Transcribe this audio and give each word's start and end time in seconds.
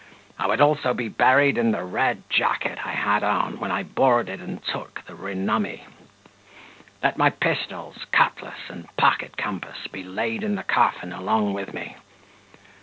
I 0.39 0.47
would 0.47 0.61
also 0.61 0.95
be 0.95 1.09
buried 1.09 1.59
in 1.59 1.69
the 1.73 1.83
red 1.83 2.23
jacket 2.27 2.79
I 2.83 2.93
had 2.93 3.23
on 3.23 3.59
when 3.59 3.69
I 3.69 3.83
boarded 3.83 4.41
and 4.41 4.59
took 4.65 5.05
the 5.05 5.13
Renummy. 5.13 5.81
Let 7.03 7.17
my 7.19 7.29
pistols, 7.29 8.05
cutlass, 8.11 8.67
and 8.69 8.87
pocket 8.97 9.37
compass 9.37 9.85
be 9.85 10.01
laid 10.03 10.41
in 10.43 10.55
the 10.55 10.63
coffin 10.63 11.13
along 11.13 11.53
with 11.53 11.71
me. 11.75 11.97